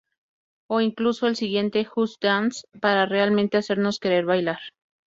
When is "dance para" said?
2.23-3.05